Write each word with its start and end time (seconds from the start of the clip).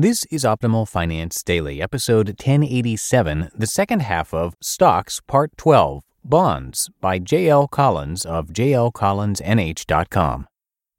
This 0.00 0.24
is 0.26 0.44
Optimal 0.44 0.86
Finance 0.86 1.42
Daily, 1.42 1.82
episode 1.82 2.28
1087, 2.28 3.50
the 3.52 3.66
second 3.66 4.02
half 4.02 4.32
of 4.32 4.54
Stocks, 4.60 5.20
Part 5.26 5.56
12 5.56 6.04
Bonds 6.22 6.88
by 7.00 7.18
J.L. 7.18 7.66
Collins 7.66 8.24
of 8.24 8.50
jlcollinsnh.com. 8.50 10.46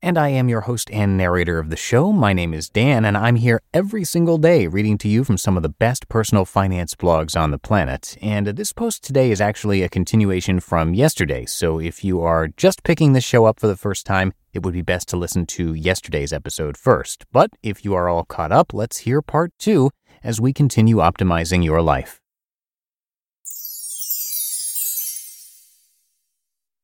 And 0.01 0.17
I 0.17 0.27
am 0.29 0.49
your 0.49 0.61
host 0.61 0.89
and 0.91 1.17
narrator 1.17 1.59
of 1.59 1.69
the 1.69 1.77
show. 1.77 2.11
My 2.11 2.33
name 2.33 2.53
is 2.53 2.69
Dan, 2.69 3.05
and 3.05 3.17
I'm 3.17 3.37
here 3.37 3.61
every 3.73 4.03
single 4.03 4.37
day 4.37 4.67
reading 4.67 4.97
to 4.97 5.07
you 5.07 5.23
from 5.23 5.37
some 5.37 5.55
of 5.55 5.63
the 5.63 5.69
best 5.69 6.09
personal 6.09 6.43
finance 6.43 6.93
blogs 6.93 7.39
on 7.39 7.51
the 7.51 7.57
planet. 7.57 8.17
And 8.21 8.47
this 8.47 8.73
post 8.73 9.03
today 9.03 9.31
is 9.31 9.39
actually 9.39 9.81
a 9.81 9.87
continuation 9.87 10.59
from 10.59 10.93
yesterday. 10.93 11.45
So 11.45 11.79
if 11.79 12.03
you 12.03 12.21
are 12.21 12.49
just 12.49 12.83
picking 12.83 13.13
the 13.13 13.21
show 13.21 13.45
up 13.45 13.61
for 13.61 13.67
the 13.67 13.77
first 13.77 14.05
time, 14.05 14.33
it 14.53 14.63
would 14.63 14.73
be 14.73 14.81
best 14.81 15.07
to 15.09 15.17
listen 15.17 15.45
to 15.47 15.73
yesterday's 15.73 16.33
episode 16.33 16.77
first. 16.77 17.25
But 17.31 17.51
if 17.63 17.85
you 17.85 17.93
are 17.93 18.09
all 18.09 18.25
caught 18.25 18.51
up, 18.51 18.73
let's 18.73 18.99
hear 18.99 19.21
part 19.21 19.51
two 19.59 19.91
as 20.23 20.41
we 20.41 20.53
continue 20.53 20.97
optimizing 20.97 21.63
your 21.63 21.81
life. 21.81 22.19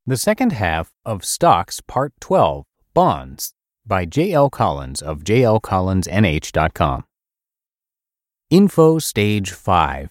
The 0.07 0.17
second 0.17 0.51
half 0.51 0.93
of 1.03 1.25
Stocks, 1.25 1.81
Part 1.81 2.13
12 2.19 2.65
Bonds 2.93 3.53
by 3.87 4.05
J.L. 4.05 4.49
Collins 4.49 5.01
of 5.01 5.23
jlcollinsnh.com. 5.23 7.03
Info 8.51 8.99
Stage 8.99 9.51
5 9.51 10.09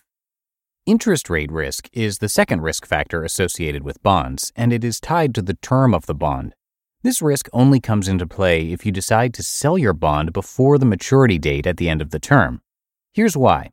Interest 0.87 1.31
rate 1.31 1.51
risk 1.51 1.89
is 1.93 2.19
the 2.19 2.29
second 2.29 2.61
risk 2.61 2.85
factor 2.85 3.25
associated 3.25 3.85
with 3.85 4.03
bonds, 4.03 4.53
and 4.55 4.73
it 4.73 4.85
is 4.85 5.01
tied 5.01 5.35
to 5.35 5.43
the 5.43 5.55
term 5.55 5.95
of 5.95 6.07
the 6.07 6.15
bond. 6.15 6.55
This 7.05 7.21
risk 7.21 7.51
only 7.53 7.81
comes 7.81 8.09
into 8.09 8.27
play 8.27 8.73
if 8.73 8.87
you 8.87 8.91
decide 8.91 9.35
to 9.35 9.43
sell 9.43 9.77
your 9.77 9.93
bond 9.93 10.33
before 10.33 10.79
the 10.79 10.87
maturity 10.87 11.39
date 11.39 11.67
at 11.67 11.77
the 11.77 11.91
end 11.91 12.01
of 12.01 12.09
the 12.09 12.19
term. 12.19 12.63
Here's 13.13 13.37
why. 13.37 13.73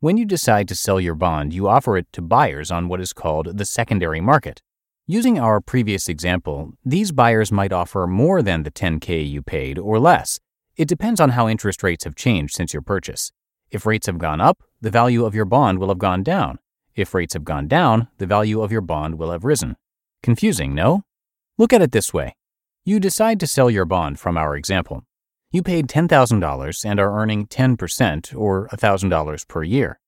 When 0.00 0.16
you 0.16 0.24
decide 0.24 0.66
to 0.66 0.74
sell 0.74 1.00
your 1.00 1.14
bond, 1.14 1.54
you 1.54 1.68
offer 1.68 1.96
it 1.96 2.08
to 2.14 2.20
buyers 2.20 2.72
on 2.72 2.88
what 2.88 3.00
is 3.00 3.12
called 3.12 3.58
the 3.58 3.64
secondary 3.64 4.20
market. 4.20 4.60
Using 5.06 5.38
our 5.38 5.60
previous 5.60 6.08
example, 6.08 6.72
these 6.84 7.12
buyers 7.12 7.52
might 7.52 7.72
offer 7.72 8.08
more 8.08 8.42
than 8.42 8.64
the 8.64 8.72
10K 8.72 9.24
you 9.24 9.40
paid 9.40 9.78
or 9.78 10.00
less. 10.00 10.40
It 10.76 10.88
depends 10.88 11.20
on 11.20 11.30
how 11.30 11.48
interest 11.48 11.84
rates 11.84 12.02
have 12.02 12.16
changed 12.16 12.56
since 12.56 12.72
your 12.72 12.82
purchase. 12.82 13.30
If 13.70 13.86
rates 13.86 14.08
have 14.08 14.18
gone 14.18 14.40
up, 14.40 14.64
the 14.80 14.90
value 14.90 15.24
of 15.24 15.32
your 15.32 15.44
bond 15.44 15.78
will 15.78 15.90
have 15.90 15.98
gone 15.98 16.24
down. 16.24 16.58
If 16.96 17.14
rates 17.14 17.34
have 17.34 17.44
gone 17.44 17.68
down, 17.68 18.08
the 18.18 18.26
value 18.26 18.62
of 18.62 18.72
your 18.72 18.80
bond 18.80 19.16
will 19.16 19.30
have 19.30 19.44
risen. 19.44 19.76
Confusing, 20.24 20.74
no? 20.74 21.04
Look 21.56 21.72
at 21.72 21.80
it 21.80 21.92
this 21.92 22.12
way. 22.12 22.34
You 22.86 23.00
decide 23.00 23.40
to 23.40 23.46
sell 23.46 23.70
your 23.70 23.86
bond 23.86 24.20
from 24.20 24.36
our 24.36 24.54
example. 24.54 25.04
You 25.50 25.62
paid 25.62 25.88
$10,000 25.88 26.84
and 26.84 27.00
are 27.00 27.18
earning 27.18 27.46
10% 27.46 28.36
or 28.36 28.68
$1,000 28.68 29.48
per 29.48 29.62
year. 29.62 29.98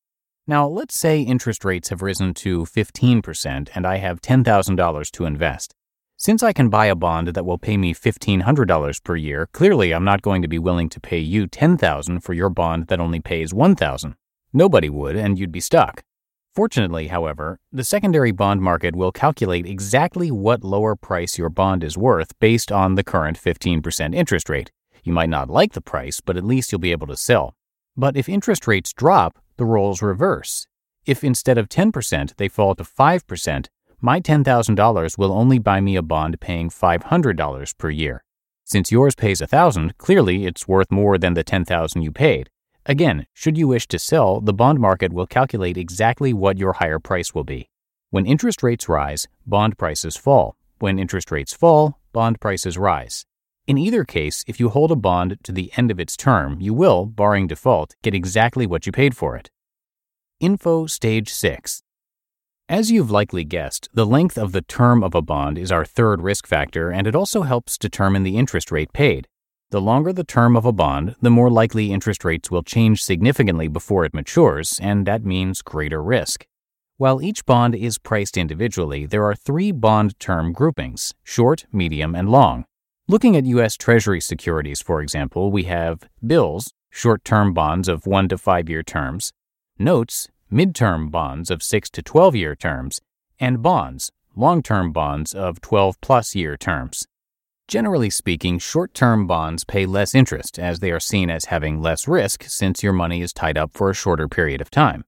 Now, 0.46 0.68
let's 0.68 0.98
say 0.98 1.22
interest 1.22 1.64
rates 1.64 1.88
have 1.88 2.02
risen 2.02 2.34
to 2.34 2.66
15% 2.66 3.70
and 3.74 3.86
I 3.86 3.96
have 3.96 4.20
$10,000 4.20 5.10
to 5.10 5.24
invest. 5.24 5.74
Since 6.18 6.42
I 6.42 6.52
can 6.52 6.68
buy 6.68 6.84
a 6.86 6.94
bond 6.94 7.28
that 7.28 7.46
will 7.46 7.56
pay 7.56 7.78
me 7.78 7.94
$1,500 7.94 9.02
per 9.02 9.16
year, 9.16 9.48
clearly 9.54 9.94
I'm 9.94 10.04
not 10.04 10.20
going 10.20 10.42
to 10.42 10.48
be 10.48 10.58
willing 10.58 10.90
to 10.90 11.00
pay 11.00 11.18
you 11.18 11.46
10,000 11.46 12.20
for 12.20 12.34
your 12.34 12.50
bond 12.50 12.88
that 12.88 13.00
only 13.00 13.20
pays 13.20 13.54
1,000. 13.54 14.16
Nobody 14.52 14.90
would, 14.90 15.16
and 15.16 15.38
you'd 15.38 15.50
be 15.50 15.60
stuck. 15.60 16.04
Fortunately, 16.56 17.08
however, 17.08 17.58
the 17.70 17.84
secondary 17.84 18.32
bond 18.32 18.62
market 18.62 18.96
will 18.96 19.12
calculate 19.12 19.66
exactly 19.66 20.30
what 20.30 20.64
lower 20.64 20.96
price 20.96 21.36
your 21.36 21.50
bond 21.50 21.84
is 21.84 21.98
worth 21.98 22.32
based 22.38 22.72
on 22.72 22.94
the 22.94 23.04
current 23.04 23.38
15% 23.38 24.14
interest 24.14 24.48
rate. 24.48 24.72
You 25.02 25.12
might 25.12 25.28
not 25.28 25.50
like 25.50 25.74
the 25.74 25.82
price, 25.82 26.22
but 26.22 26.34
at 26.34 26.46
least 26.46 26.72
you'll 26.72 26.78
be 26.78 26.92
able 26.92 27.08
to 27.08 27.16
sell. 27.16 27.54
But 27.94 28.16
if 28.16 28.26
interest 28.26 28.66
rates 28.66 28.94
drop, 28.94 29.38
the 29.58 29.66
roles 29.66 30.00
reverse. 30.00 30.66
If 31.04 31.22
instead 31.22 31.58
of 31.58 31.68
10% 31.68 32.36
they 32.38 32.48
fall 32.48 32.74
to 32.76 32.84
5%, 32.84 33.66
my 34.00 34.18
$10,000 34.18 35.18
will 35.18 35.32
only 35.32 35.58
buy 35.58 35.82
me 35.82 35.94
a 35.94 36.00
bond 36.00 36.40
paying 36.40 36.70
$500 36.70 37.76
per 37.76 37.90
year. 37.90 38.24
Since 38.64 38.90
yours 38.90 39.14
pays 39.14 39.42
1000, 39.42 39.98
clearly 39.98 40.46
it's 40.46 40.66
worth 40.66 40.90
more 40.90 41.18
than 41.18 41.34
the 41.34 41.44
10,000 41.44 42.00
you 42.00 42.12
paid. 42.12 42.48
Again, 42.88 43.26
should 43.34 43.58
you 43.58 43.66
wish 43.66 43.88
to 43.88 43.98
sell, 43.98 44.40
the 44.40 44.54
bond 44.54 44.78
market 44.78 45.12
will 45.12 45.26
calculate 45.26 45.76
exactly 45.76 46.32
what 46.32 46.56
your 46.56 46.74
higher 46.74 47.00
price 47.00 47.34
will 47.34 47.42
be. 47.42 47.68
When 48.10 48.26
interest 48.26 48.62
rates 48.62 48.88
rise, 48.88 49.26
bond 49.44 49.76
prices 49.76 50.16
fall. 50.16 50.56
When 50.78 51.00
interest 51.00 51.32
rates 51.32 51.52
fall, 51.52 51.98
bond 52.12 52.40
prices 52.40 52.78
rise. 52.78 53.26
In 53.66 53.76
either 53.76 54.04
case, 54.04 54.44
if 54.46 54.60
you 54.60 54.68
hold 54.68 54.92
a 54.92 54.96
bond 54.96 55.38
to 55.42 55.50
the 55.50 55.72
end 55.76 55.90
of 55.90 55.98
its 55.98 56.16
term, 56.16 56.60
you 56.60 56.72
will, 56.72 57.06
barring 57.06 57.48
default, 57.48 57.96
get 58.04 58.14
exactly 58.14 58.68
what 58.68 58.86
you 58.86 58.92
paid 58.92 59.16
for 59.16 59.34
it. 59.34 59.50
Info 60.38 60.86
Stage 60.86 61.30
6 61.30 61.82
As 62.68 62.92
you've 62.92 63.10
likely 63.10 63.42
guessed, 63.42 63.88
the 63.94 64.06
length 64.06 64.38
of 64.38 64.52
the 64.52 64.62
term 64.62 65.02
of 65.02 65.16
a 65.16 65.22
bond 65.22 65.58
is 65.58 65.72
our 65.72 65.84
third 65.84 66.22
risk 66.22 66.46
factor, 66.46 66.92
and 66.92 67.08
it 67.08 67.16
also 67.16 67.42
helps 67.42 67.76
determine 67.76 68.22
the 68.22 68.36
interest 68.36 68.70
rate 68.70 68.92
paid. 68.92 69.26
The 69.70 69.80
longer 69.80 70.12
the 70.12 70.22
term 70.22 70.56
of 70.56 70.64
a 70.64 70.72
bond, 70.72 71.16
the 71.20 71.30
more 71.30 71.50
likely 71.50 71.92
interest 71.92 72.24
rates 72.24 72.52
will 72.52 72.62
change 72.62 73.02
significantly 73.02 73.66
before 73.66 74.04
it 74.04 74.14
matures, 74.14 74.78
and 74.80 75.04
that 75.06 75.24
means 75.24 75.60
greater 75.60 76.00
risk. 76.00 76.46
While 76.98 77.20
each 77.20 77.44
bond 77.44 77.74
is 77.74 77.98
priced 77.98 78.36
individually, 78.36 79.06
there 79.06 79.24
are 79.24 79.34
three 79.34 79.72
bond 79.72 80.18
term 80.20 80.52
groupings 80.52 81.14
short, 81.24 81.66
medium, 81.72 82.14
and 82.14 82.30
long. 82.30 82.64
Looking 83.08 83.36
at 83.36 83.44
U.S. 83.44 83.76
Treasury 83.76 84.20
securities, 84.20 84.80
for 84.80 85.02
example, 85.02 85.50
we 85.50 85.64
have 85.64 86.08
bills, 86.24 86.72
short 86.88 87.24
term 87.24 87.52
bonds 87.52 87.88
of 87.88 88.06
1 88.06 88.28
to 88.28 88.38
5 88.38 88.68
year 88.68 88.84
terms, 88.84 89.32
notes, 89.80 90.28
mid-term 90.48 91.08
bonds 91.10 91.50
of 91.50 91.62
6 91.62 91.90
to 91.90 92.02
12 92.02 92.36
year 92.36 92.54
terms, 92.54 93.00
and 93.40 93.62
bonds, 93.62 94.12
long 94.36 94.62
term 94.62 94.92
bonds 94.92 95.34
of 95.34 95.60
12 95.60 96.00
plus 96.00 96.36
year 96.36 96.56
terms. 96.56 97.04
Generally 97.68 98.10
speaking, 98.10 98.60
short 98.60 98.94
term 98.94 99.26
bonds 99.26 99.64
pay 99.64 99.86
less 99.86 100.14
interest 100.14 100.56
as 100.56 100.78
they 100.78 100.92
are 100.92 101.00
seen 101.00 101.28
as 101.28 101.46
having 101.46 101.82
less 101.82 102.06
risk 102.06 102.44
since 102.44 102.80
your 102.80 102.92
money 102.92 103.22
is 103.22 103.32
tied 103.32 103.58
up 103.58 103.72
for 103.72 103.90
a 103.90 103.94
shorter 103.94 104.28
period 104.28 104.60
of 104.60 104.70
time. 104.70 105.04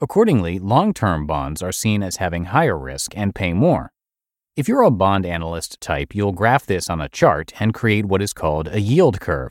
Accordingly, 0.00 0.60
long 0.60 0.94
term 0.94 1.26
bonds 1.26 1.62
are 1.62 1.72
seen 1.72 2.04
as 2.04 2.16
having 2.16 2.44
higher 2.46 2.78
risk 2.78 3.16
and 3.16 3.34
pay 3.34 3.52
more. 3.52 3.90
If 4.54 4.68
you're 4.68 4.82
a 4.82 4.90
bond 4.90 5.26
analyst 5.26 5.80
type, 5.80 6.14
you'll 6.14 6.30
graph 6.30 6.64
this 6.64 6.88
on 6.88 7.00
a 7.00 7.08
chart 7.08 7.52
and 7.58 7.74
create 7.74 8.04
what 8.06 8.22
is 8.22 8.32
called 8.32 8.68
a 8.68 8.80
yield 8.80 9.18
curve. 9.18 9.50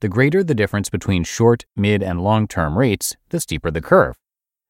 The 0.00 0.08
greater 0.08 0.42
the 0.42 0.56
difference 0.56 0.90
between 0.90 1.22
short, 1.22 1.66
mid, 1.76 2.02
and 2.02 2.20
long 2.20 2.48
term 2.48 2.76
rates, 2.76 3.16
the 3.28 3.38
steeper 3.38 3.70
the 3.70 3.80
curve. 3.80 4.16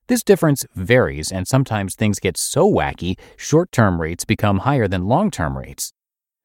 This 0.06 0.22
difference 0.22 0.66
varies, 0.74 1.32
and 1.32 1.48
sometimes 1.48 1.94
things 1.94 2.20
get 2.20 2.36
so 2.36 2.70
wacky, 2.70 3.18
short 3.38 3.72
term 3.72 4.02
rates 4.02 4.26
become 4.26 4.58
higher 4.58 4.86
than 4.86 5.06
long 5.06 5.30
term 5.30 5.56
rates. 5.56 5.94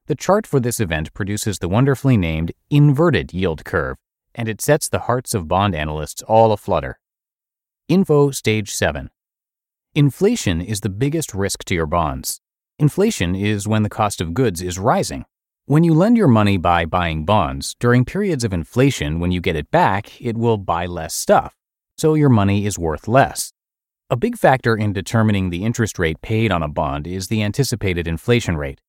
The 0.07 0.15
chart 0.15 0.47
for 0.47 0.61
this 0.61 0.79
event 0.79 1.13
produces 1.13 1.59
the 1.59 1.67
wonderfully 1.67 2.15
named 2.15 2.53
inverted 2.69 3.33
yield 3.33 3.65
curve, 3.65 3.97
and 4.33 4.47
it 4.47 4.61
sets 4.61 4.87
the 4.87 4.99
hearts 4.99 5.33
of 5.33 5.49
bond 5.49 5.75
analysts 5.75 6.21
all 6.21 6.53
aflutter. 6.53 6.97
Info 7.89 8.31
Stage 8.31 8.73
7 8.73 9.09
Inflation 9.95 10.61
is 10.61 10.79
the 10.79 10.89
biggest 10.89 11.33
risk 11.33 11.65
to 11.65 11.75
your 11.75 11.87
bonds. 11.87 12.39
Inflation 12.79 13.35
is 13.35 13.67
when 13.67 13.83
the 13.83 13.89
cost 13.89 14.21
of 14.21 14.33
goods 14.33 14.61
is 14.61 14.79
rising. 14.79 15.25
When 15.65 15.83
you 15.83 15.93
lend 15.93 16.15
your 16.15 16.29
money 16.29 16.55
by 16.55 16.85
buying 16.85 17.25
bonds, 17.25 17.75
during 17.77 18.05
periods 18.05 18.45
of 18.45 18.53
inflation, 18.53 19.19
when 19.19 19.33
you 19.33 19.41
get 19.41 19.57
it 19.57 19.69
back, 19.71 20.21
it 20.21 20.37
will 20.37 20.57
buy 20.57 20.85
less 20.85 21.13
stuff. 21.13 21.53
So 21.97 22.13
your 22.13 22.29
money 22.29 22.65
is 22.65 22.79
worth 22.79 23.09
less. 23.09 23.51
A 24.09 24.15
big 24.15 24.37
factor 24.37 24.77
in 24.77 24.93
determining 24.93 25.49
the 25.49 25.65
interest 25.65 25.99
rate 25.99 26.21
paid 26.21 26.49
on 26.49 26.63
a 26.63 26.69
bond 26.69 27.07
is 27.07 27.27
the 27.27 27.43
anticipated 27.43 28.07
inflation 28.07 28.55
rate. 28.55 28.79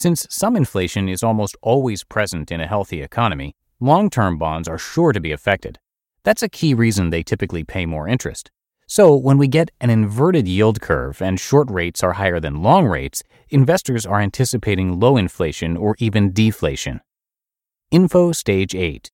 Since 0.00 0.26
some 0.28 0.56
inflation 0.56 1.08
is 1.08 1.22
almost 1.22 1.56
always 1.62 2.04
present 2.04 2.50
in 2.50 2.60
a 2.60 2.66
healthy 2.66 3.02
economy, 3.02 3.54
long 3.80 4.10
term 4.10 4.38
bonds 4.38 4.68
are 4.68 4.78
sure 4.78 5.12
to 5.12 5.20
be 5.20 5.32
affected. 5.32 5.78
That's 6.24 6.42
a 6.42 6.48
key 6.48 6.74
reason 6.74 7.10
they 7.10 7.22
typically 7.22 7.64
pay 7.64 7.86
more 7.86 8.08
interest. 8.08 8.50
So, 8.86 9.14
when 9.16 9.38
we 9.38 9.48
get 9.48 9.70
an 9.80 9.88
inverted 9.88 10.46
yield 10.46 10.80
curve 10.80 11.22
and 11.22 11.40
short 11.40 11.70
rates 11.70 12.02
are 12.02 12.14
higher 12.14 12.38
than 12.38 12.62
long 12.62 12.86
rates, 12.86 13.22
investors 13.48 14.04
are 14.04 14.20
anticipating 14.20 15.00
low 15.00 15.16
inflation 15.16 15.76
or 15.76 15.96
even 15.98 16.32
deflation. 16.32 17.00
Info 17.90 18.32
Stage 18.32 18.74
8 18.74 19.10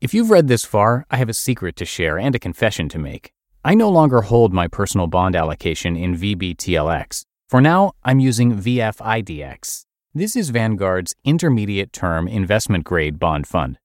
If 0.00 0.14
you've 0.14 0.30
read 0.30 0.48
this 0.48 0.64
far, 0.64 1.04
I 1.10 1.18
have 1.18 1.28
a 1.28 1.34
secret 1.34 1.76
to 1.76 1.84
share 1.84 2.18
and 2.18 2.34
a 2.34 2.38
confession 2.38 2.88
to 2.90 2.98
make. 2.98 3.32
I 3.64 3.74
no 3.74 3.90
longer 3.90 4.22
hold 4.22 4.54
my 4.54 4.68
personal 4.68 5.06
bond 5.06 5.36
allocation 5.36 5.96
in 5.96 6.16
VBTLX. 6.16 7.24
For 7.48 7.60
now, 7.60 7.92
I'm 8.04 8.20
using 8.20 8.56
VFIDX. 8.56 9.84
This 10.14 10.36
is 10.36 10.48
Vanguard's 10.48 11.14
intermediate 11.22 11.92
term 11.92 12.28
investment 12.28 12.84
grade 12.84 13.18
bond 13.18 13.46
fund. 13.46 13.78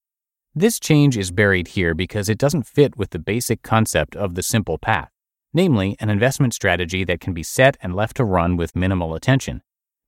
This 0.55 0.79
change 0.79 1.17
is 1.17 1.31
buried 1.31 1.67
here 1.67 1.93
because 1.93 2.29
it 2.29 2.37
doesn't 2.37 2.65
fit 2.65 2.97
with 2.97 3.09
the 3.09 3.19
basic 3.19 3.61
concept 3.61 4.15
of 4.15 4.35
the 4.35 4.41
simple 4.41 4.77
path, 4.77 5.11
namely, 5.53 5.97
an 5.99 6.09
investment 6.09 6.53
strategy 6.53 7.03
that 7.03 7.19
can 7.19 7.33
be 7.33 7.43
set 7.43 7.75
and 7.83 7.93
left 7.93 8.15
to 8.17 8.23
run 8.23 8.55
with 8.55 8.73
minimal 8.73 9.15
attention. 9.15 9.63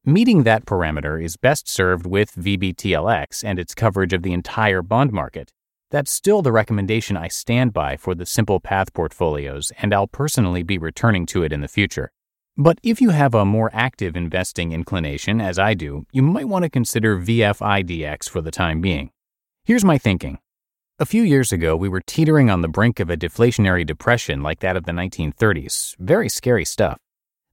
Meeting 0.05 0.43
that 0.43 0.65
parameter 0.65 1.21
is 1.21 1.35
best 1.35 1.67
served 1.67 2.07
with 2.07 2.33
VBTLX 2.35 3.43
and 3.43 3.59
its 3.59 3.75
coverage 3.75 4.13
of 4.13 4.23
the 4.23 4.31
entire 4.31 4.81
bond 4.81 5.11
market. 5.11 5.51
That's 5.91 6.13
still 6.13 6.41
the 6.41 6.53
recommendation 6.53 7.17
I 7.17 7.27
stand 7.27 7.73
by 7.73 7.97
for 7.97 8.15
the 8.15 8.25
Simple 8.25 8.61
Path 8.61 8.93
portfolios, 8.93 9.73
and 9.81 9.93
I'll 9.93 10.07
personally 10.07 10.63
be 10.63 10.77
returning 10.77 11.25
to 11.27 11.43
it 11.43 11.51
in 11.51 11.59
the 11.59 11.67
future. 11.67 12.13
But 12.57 12.79
if 12.83 13.01
you 13.01 13.09
have 13.09 13.35
a 13.35 13.43
more 13.43 13.69
active 13.73 14.15
investing 14.15 14.71
inclination, 14.71 15.41
as 15.41 15.59
I 15.59 15.73
do, 15.73 16.05
you 16.13 16.21
might 16.21 16.47
want 16.47 16.63
to 16.63 16.69
consider 16.69 17.19
VFIDX 17.19 18.29
for 18.29 18.41
the 18.41 18.51
time 18.51 18.79
being. 18.79 19.09
Here's 19.65 19.83
my 19.83 19.97
thinking. 19.97 20.39
A 20.97 21.05
few 21.05 21.21
years 21.21 21.51
ago, 21.51 21.75
we 21.75 21.89
were 21.89 21.99
teetering 21.99 22.49
on 22.49 22.61
the 22.61 22.69
brink 22.69 23.01
of 23.01 23.09
a 23.09 23.17
deflationary 23.17 23.85
depression 23.85 24.41
like 24.41 24.61
that 24.61 24.77
of 24.77 24.85
the 24.85 24.93
1930s. 24.93 25.97
Very 25.99 26.29
scary 26.29 26.63
stuff. 26.63 26.97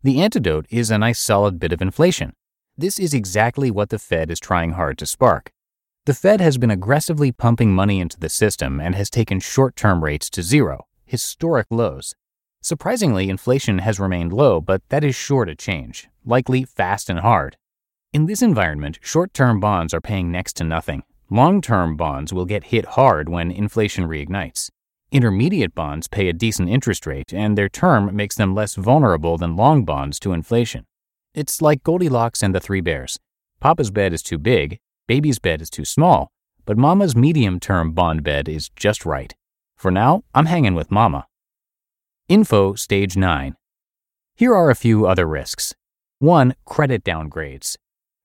The 0.04 0.22
antidote 0.22 0.66
is 0.70 0.92
a 0.92 0.98
nice 0.98 1.18
solid 1.18 1.58
bit 1.58 1.72
of 1.72 1.82
inflation. 1.82 2.34
This 2.78 3.00
is 3.00 3.12
exactly 3.12 3.72
what 3.72 3.88
the 3.88 3.98
Fed 3.98 4.30
is 4.30 4.38
trying 4.38 4.72
hard 4.72 4.98
to 4.98 5.06
spark. 5.06 5.50
The 6.06 6.14
Fed 6.14 6.40
has 6.40 6.58
been 6.58 6.70
aggressively 6.70 7.32
pumping 7.32 7.72
money 7.74 7.98
into 7.98 8.20
the 8.20 8.28
system 8.28 8.80
and 8.80 8.94
has 8.94 9.10
taken 9.10 9.40
short 9.40 9.74
term 9.74 10.04
rates 10.04 10.30
to 10.30 10.44
zero, 10.44 10.86
historic 11.04 11.66
lows. 11.70 12.14
Surprisingly, 12.62 13.28
inflation 13.28 13.78
has 13.78 13.98
remained 13.98 14.32
low, 14.32 14.60
but 14.60 14.82
that 14.88 15.02
is 15.02 15.16
sure 15.16 15.44
to 15.44 15.54
change, 15.54 16.08
likely 16.24 16.62
fast 16.62 17.10
and 17.10 17.18
hard. 17.18 17.56
In 18.12 18.26
this 18.26 18.40
environment, 18.40 19.00
short 19.02 19.34
term 19.34 19.58
bonds 19.58 19.92
are 19.92 20.00
paying 20.00 20.30
next 20.30 20.52
to 20.56 20.64
nothing. 20.64 21.02
Long 21.28 21.60
term 21.60 21.96
bonds 21.96 22.32
will 22.32 22.44
get 22.44 22.64
hit 22.64 22.84
hard 22.86 23.28
when 23.28 23.50
inflation 23.50 24.04
reignites. 24.04 24.70
Intermediate 25.10 25.74
bonds 25.74 26.06
pay 26.06 26.28
a 26.28 26.32
decent 26.32 26.68
interest 26.68 27.04
rate, 27.04 27.34
and 27.34 27.58
their 27.58 27.68
term 27.68 28.14
makes 28.14 28.36
them 28.36 28.54
less 28.54 28.76
vulnerable 28.76 29.36
than 29.36 29.56
long 29.56 29.84
bonds 29.84 30.20
to 30.20 30.32
inflation. 30.32 30.84
It's 31.34 31.60
like 31.60 31.82
Goldilocks 31.82 32.42
and 32.42 32.54
the 32.54 32.60
Three 32.60 32.80
Bears. 32.80 33.18
Papa's 33.60 33.90
bed 33.90 34.12
is 34.12 34.22
too 34.22 34.38
big, 34.38 34.78
Baby's 35.08 35.40
bed 35.40 35.60
is 35.60 35.68
too 35.68 35.84
small, 35.84 36.30
but 36.64 36.78
Mama's 36.78 37.16
medium 37.16 37.58
term 37.58 37.92
bond 37.92 38.22
bed 38.22 38.48
is 38.48 38.68
just 38.76 39.04
right. 39.04 39.34
For 39.76 39.90
now, 39.90 40.22
I'm 40.32 40.46
hanging 40.46 40.74
with 40.74 40.92
Mama. 40.92 41.26
Info 42.32 42.74
Stage 42.74 43.14
9. 43.14 43.56
Here 44.36 44.54
are 44.54 44.70
a 44.70 44.74
few 44.74 45.04
other 45.04 45.26
risks. 45.26 45.74
1. 46.20 46.54
Credit 46.64 47.04
downgrades. 47.04 47.76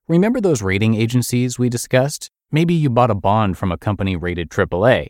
Remember 0.08 0.40
those 0.40 0.62
rating 0.62 0.96
agencies 0.96 1.60
we 1.60 1.68
discussed? 1.68 2.32
Maybe 2.50 2.74
you 2.74 2.90
bought 2.90 3.12
a 3.12 3.16
bond 3.16 3.58
from 3.58 3.70
a 3.70 3.78
company 3.78 4.16
rated 4.16 4.50
AAA. 4.50 5.08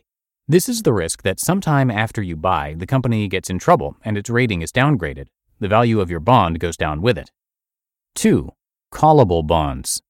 This 0.48 0.68
is 0.68 0.82
the 0.82 0.92
risk 0.92 1.22
that 1.22 1.38
sometime 1.38 1.92
after 1.92 2.20
you 2.20 2.34
buy, 2.34 2.74
the 2.76 2.88
company 2.88 3.28
gets 3.28 3.48
in 3.48 3.60
trouble 3.60 3.94
and 4.04 4.18
its 4.18 4.30
rating 4.30 4.62
is 4.62 4.72
downgraded. 4.72 5.28
The 5.60 5.68
value 5.68 6.00
of 6.00 6.10
your 6.10 6.18
bond 6.18 6.58
goes 6.58 6.76
down 6.76 7.00
with 7.00 7.16
it. 7.16 7.30
2. 8.16 8.50
Callable 8.92 9.46
bonds. 9.46 10.02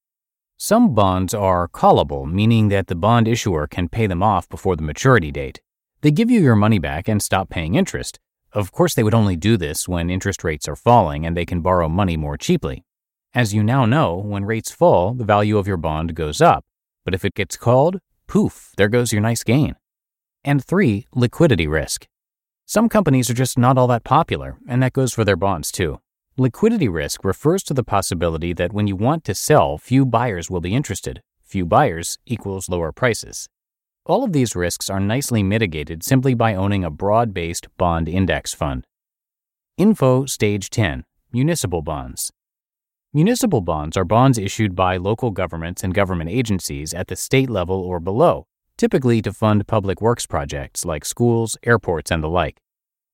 Some 0.57 0.95
bonds 0.95 1.35
are 1.35 1.69
callable, 1.69 2.27
meaning 2.27 2.69
that 2.69 2.87
the 2.87 2.95
bond 2.95 3.29
issuer 3.29 3.67
can 3.67 3.91
pay 3.91 4.07
them 4.07 4.23
off 4.23 4.49
before 4.49 4.77
the 4.77 4.83
maturity 4.83 5.31
date. 5.31 5.61
They 6.01 6.11
give 6.11 6.31
you 6.31 6.41
your 6.41 6.57
money 6.57 6.79
back 6.79 7.07
and 7.07 7.23
stop 7.23 7.51
paying 7.51 7.75
interest. 7.75 8.19
Of 8.59 8.73
course, 8.73 8.95
they 8.95 9.05
would 9.05 9.15
only 9.15 9.37
do 9.37 9.57
this 9.57 9.87
when 9.87 10.11
interest 10.11 10.43
rates 10.43 10.67
are 10.67 10.75
falling 10.75 11.25
and 11.25 11.37
they 11.37 11.47
can 11.47 11.61
borrow 11.61 11.89
money 11.89 12.17
more 12.17 12.37
cheaply. 12.37 12.85
As 13.33 13.55
you 13.55 13.63
now 13.63 13.85
know, 13.85 14.17
when 14.17 14.45
rates 14.45 14.73
fall, 14.73 15.15
the 15.15 15.25
value 15.25 15.59
of 15.59 15.69
your 15.69 15.77
bond 15.77 16.17
goes 16.17 16.41
up. 16.41 16.65
But 17.05 17.15
if 17.15 17.25
it 17.25 17.37
gets 17.37 17.57
called, 17.57 18.01
poof, 18.27 18.73
there 18.77 18.89
goes 18.89 19.13
your 19.13 19.23
nice 19.23 19.45
gain. 19.45 19.77
And 20.43 20.65
three, 20.65 21.07
liquidity 21.15 21.69
risk. 21.69 22.09
Some 22.67 22.89
companies 22.89 23.31
are 23.31 23.35
just 23.35 23.57
not 23.57 23.79
all 23.79 23.87
that 23.87 24.03
popular, 24.03 24.59
and 24.67 24.83
that 24.83 24.93
goes 24.93 25.15
for 25.15 25.25
their 25.25 25.37
bonds 25.37 25.71
too. 25.71 26.01
Liquidity 26.37 26.89
risk 26.89 27.25
refers 27.25 27.63
to 27.63 27.75
the 27.75 27.85
possibility 27.85 28.53
that 28.55 28.73
when 28.73 28.89
you 28.89 28.97
want 28.97 29.23
to 29.27 29.37
sell, 29.37 29.79
few 29.79 30.05
buyers 30.05 30.51
will 30.51 30.61
be 30.61 30.75
interested. 30.75 31.23
Few 31.45 31.65
buyers 31.65 32.19
equals 32.27 32.69
lower 32.69 32.91
prices. 32.91 33.49
All 34.09 34.25
of 34.25 34.33
these 34.33 34.57
risks 34.57 34.89
are 34.89 35.01
nicely 35.01 35.43
mitigated 35.43 36.03
simply 36.03 36.33
by 36.33 36.55
owning 36.55 36.83
a 36.83 36.91
broad 36.91 37.35
based 37.35 37.69
bond 37.77 38.09
index 38.09 38.55
fund. 38.55 38.87
Info 39.77 40.25
Stage 40.25 40.71
10 40.71 41.05
Municipal 41.31 41.83
Bonds. 41.83 42.31
Municipal 43.13 43.61
bonds 43.61 43.99
are 43.99 44.07
bonds 44.07 44.39
issued 44.39 44.75
by 44.75 44.97
local 44.97 45.31
governments 45.31 45.85
and 45.85 45.93
government 45.93 46.31
agencies 46.31 46.95
at 46.95 47.09
the 47.09 47.17
state 47.17 47.51
level 47.51 47.83
or 47.83 48.01
below, 48.01 48.47
typically 48.79 49.21
to 49.21 49.31
fund 49.31 49.67
public 49.67 50.01
works 50.01 50.25
projects 50.25 50.87
like 50.87 51.05
schools, 51.05 51.59
airports, 51.63 52.11
and 52.11 52.25
the 52.25 52.31
like. 52.31 52.57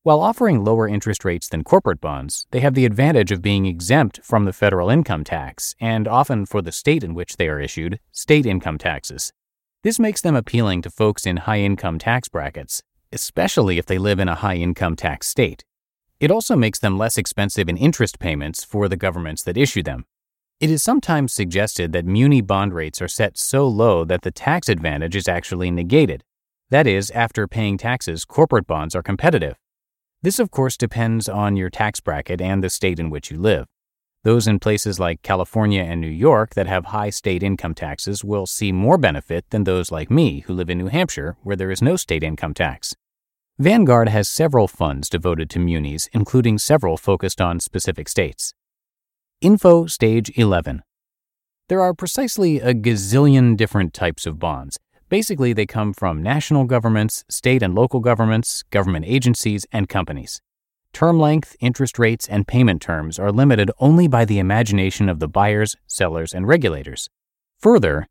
While 0.04 0.20
offering 0.20 0.62
lower 0.62 0.86
interest 0.86 1.24
rates 1.24 1.48
than 1.48 1.64
corporate 1.64 2.00
bonds, 2.00 2.46
they 2.52 2.60
have 2.60 2.74
the 2.74 2.84
advantage 2.84 3.32
of 3.32 3.42
being 3.42 3.66
exempt 3.66 4.20
from 4.22 4.44
the 4.44 4.52
federal 4.52 4.90
income 4.90 5.24
tax 5.24 5.74
and 5.80 6.06
often 6.06 6.46
for 6.46 6.62
the 6.62 6.70
state 6.70 7.02
in 7.02 7.14
which 7.14 7.36
they 7.36 7.48
are 7.48 7.58
issued, 7.58 7.98
state 8.12 8.46
income 8.46 8.78
taxes. 8.78 9.32
This 9.84 9.98
makes 9.98 10.22
them 10.22 10.34
appealing 10.34 10.80
to 10.82 10.90
folks 10.90 11.26
in 11.26 11.36
high 11.36 11.60
income 11.60 11.98
tax 11.98 12.26
brackets, 12.26 12.82
especially 13.12 13.76
if 13.76 13.84
they 13.84 13.98
live 13.98 14.18
in 14.18 14.28
a 14.28 14.34
high 14.34 14.54
income 14.54 14.96
tax 14.96 15.28
state. 15.28 15.62
It 16.18 16.30
also 16.30 16.56
makes 16.56 16.78
them 16.78 16.96
less 16.96 17.18
expensive 17.18 17.68
in 17.68 17.76
interest 17.76 18.18
payments 18.18 18.64
for 18.64 18.88
the 18.88 18.96
governments 18.96 19.42
that 19.42 19.58
issue 19.58 19.82
them. 19.82 20.06
It 20.58 20.70
is 20.70 20.82
sometimes 20.82 21.34
suggested 21.34 21.92
that 21.92 22.06
muni 22.06 22.40
bond 22.40 22.72
rates 22.72 23.02
are 23.02 23.08
set 23.08 23.36
so 23.36 23.68
low 23.68 24.06
that 24.06 24.22
the 24.22 24.30
tax 24.30 24.70
advantage 24.70 25.14
is 25.16 25.28
actually 25.28 25.70
negated. 25.70 26.24
That 26.70 26.86
is, 26.86 27.10
after 27.10 27.46
paying 27.46 27.76
taxes, 27.76 28.24
corporate 28.24 28.66
bonds 28.66 28.94
are 28.94 29.02
competitive. 29.02 29.56
This, 30.22 30.38
of 30.38 30.50
course, 30.50 30.78
depends 30.78 31.28
on 31.28 31.56
your 31.56 31.68
tax 31.68 32.00
bracket 32.00 32.40
and 32.40 32.64
the 32.64 32.70
state 32.70 32.98
in 32.98 33.10
which 33.10 33.30
you 33.30 33.36
live. 33.36 33.66
Those 34.24 34.48
in 34.48 34.58
places 34.58 34.98
like 34.98 35.22
California 35.22 35.82
and 35.82 36.00
New 36.00 36.08
York 36.08 36.54
that 36.54 36.66
have 36.66 36.86
high 36.86 37.10
state 37.10 37.42
income 37.42 37.74
taxes 37.74 38.24
will 38.24 38.46
see 38.46 38.72
more 38.72 38.98
benefit 38.98 39.44
than 39.50 39.62
those 39.62 39.92
like 39.92 40.10
me 40.10 40.40
who 40.40 40.54
live 40.54 40.68
in 40.68 40.78
New 40.78 40.88
Hampshire 40.88 41.36
where 41.42 41.54
there 41.54 41.70
is 41.70 41.80
no 41.80 41.94
state 41.94 42.24
income 42.24 42.54
tax. 42.54 42.96
Vanguard 43.58 44.08
has 44.08 44.28
several 44.28 44.66
funds 44.66 45.08
devoted 45.08 45.48
to 45.50 45.60
munis, 45.60 46.08
including 46.12 46.58
several 46.58 46.96
focused 46.96 47.40
on 47.40 47.60
specific 47.60 48.08
states. 48.08 48.52
Info 49.40 49.86
Stage 49.86 50.32
11. 50.34 50.82
There 51.68 51.80
are 51.80 51.94
precisely 51.94 52.58
a 52.58 52.74
gazillion 52.74 53.56
different 53.56 53.94
types 53.94 54.26
of 54.26 54.40
bonds, 54.40 54.78
Basically, 55.10 55.52
they 55.52 55.66
come 55.66 55.92
from 55.92 56.22
national 56.22 56.64
governments, 56.64 57.24
state 57.28 57.62
and 57.62 57.72
local 57.72 58.00
governments, 58.00 58.64
government 58.70 59.04
agencies, 59.06 59.66
and 59.70 59.88
companies. 59.88 60.40
Term 60.94 61.18
length, 61.18 61.56
interest 61.58 61.98
rates, 61.98 62.28
and 62.28 62.46
payment 62.46 62.80
terms 62.80 63.18
are 63.18 63.32
limited 63.32 63.68
only 63.80 64.06
by 64.06 64.24
the 64.24 64.38
imagination 64.38 65.08
of 65.08 65.18
the 65.18 65.26
buyers, 65.26 65.74
sellers, 65.88 66.32
and 66.32 66.46
regulators. 66.46 67.10
Further, 67.58 68.06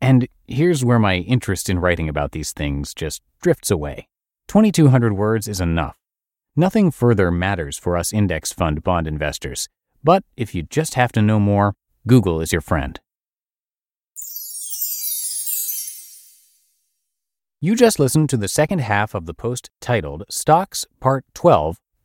and 0.00 0.28
here's 0.46 0.84
where 0.84 1.00
my 1.00 1.16
interest 1.16 1.68
in 1.68 1.80
writing 1.80 2.08
about 2.08 2.30
these 2.30 2.52
things 2.52 2.94
just 2.94 3.22
drifts 3.42 3.72
away 3.72 4.06
2,200 4.46 5.14
words 5.14 5.48
is 5.48 5.60
enough. 5.60 5.96
Nothing 6.54 6.92
further 6.92 7.32
matters 7.32 7.76
for 7.76 7.96
us 7.96 8.12
index 8.12 8.52
fund 8.52 8.84
bond 8.84 9.08
investors. 9.08 9.68
But 10.04 10.22
if 10.36 10.54
you 10.54 10.62
just 10.62 10.94
have 10.94 11.10
to 11.12 11.22
know 11.22 11.40
more, 11.40 11.74
Google 12.06 12.40
is 12.40 12.52
your 12.52 12.62
friend. 12.62 13.00
You 17.60 17.74
just 17.74 17.98
listened 17.98 18.30
to 18.30 18.36
the 18.36 18.46
second 18.46 18.78
half 18.78 19.12
of 19.12 19.26
the 19.26 19.34
post 19.34 19.70
titled 19.80 20.22
Stocks 20.30 20.86
Part 21.00 21.24
12 21.34 21.80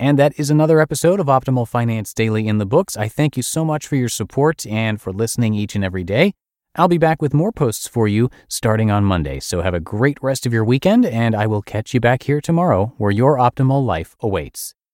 And 0.00 0.18
that 0.18 0.38
is 0.38 0.48
another 0.48 0.80
episode 0.80 1.18
of 1.18 1.26
Optimal 1.26 1.66
Finance 1.66 2.14
Daily 2.14 2.46
in 2.46 2.58
the 2.58 2.66
books. 2.66 2.96
I 2.96 3.08
thank 3.08 3.36
you 3.36 3.42
so 3.42 3.64
much 3.64 3.86
for 3.86 3.96
your 3.96 4.08
support 4.08 4.64
and 4.66 5.00
for 5.00 5.12
listening 5.12 5.54
each 5.54 5.74
and 5.74 5.84
every 5.84 6.04
day. 6.04 6.34
I'll 6.76 6.86
be 6.86 6.98
back 6.98 7.20
with 7.20 7.34
more 7.34 7.50
posts 7.50 7.88
for 7.88 8.06
you 8.06 8.30
starting 8.46 8.92
on 8.92 9.04
Monday. 9.04 9.40
So 9.40 9.62
have 9.62 9.74
a 9.74 9.80
great 9.80 10.18
rest 10.22 10.46
of 10.46 10.52
your 10.52 10.64
weekend, 10.64 11.04
and 11.04 11.34
I 11.34 11.48
will 11.48 11.62
catch 11.62 11.92
you 11.94 12.00
back 12.00 12.22
here 12.22 12.40
tomorrow 12.40 12.94
where 12.98 13.10
your 13.10 13.38
optimal 13.38 13.84
life 13.84 14.14
awaits. 14.20 14.76